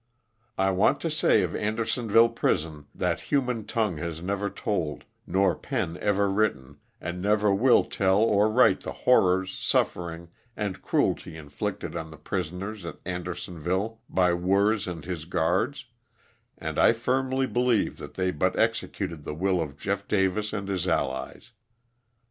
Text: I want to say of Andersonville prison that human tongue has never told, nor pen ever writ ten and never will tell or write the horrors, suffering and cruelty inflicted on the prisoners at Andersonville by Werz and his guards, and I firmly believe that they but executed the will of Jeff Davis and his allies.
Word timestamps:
I 0.57 0.71
want 0.71 0.99
to 1.01 1.11
say 1.11 1.43
of 1.43 1.55
Andersonville 1.55 2.29
prison 2.29 2.87
that 2.95 3.19
human 3.29 3.67
tongue 3.67 3.97
has 3.97 4.19
never 4.19 4.49
told, 4.49 5.05
nor 5.27 5.53
pen 5.55 5.95
ever 6.01 6.27
writ 6.27 6.53
ten 6.55 6.77
and 6.99 7.21
never 7.21 7.53
will 7.53 7.83
tell 7.83 8.17
or 8.17 8.49
write 8.49 8.81
the 8.81 8.91
horrors, 8.93 9.51
suffering 9.51 10.29
and 10.57 10.81
cruelty 10.81 11.37
inflicted 11.37 11.95
on 11.95 12.09
the 12.09 12.17
prisoners 12.17 12.83
at 12.83 12.97
Andersonville 13.05 14.01
by 14.09 14.31
Werz 14.31 14.87
and 14.91 15.05
his 15.05 15.25
guards, 15.25 15.85
and 16.57 16.79
I 16.79 16.93
firmly 16.93 17.45
believe 17.45 17.97
that 17.97 18.15
they 18.15 18.31
but 18.31 18.57
executed 18.57 19.23
the 19.23 19.35
will 19.35 19.61
of 19.61 19.77
Jeff 19.77 20.07
Davis 20.07 20.51
and 20.51 20.67
his 20.67 20.87
allies. 20.87 21.51